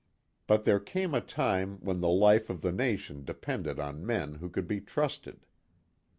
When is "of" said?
2.49-2.61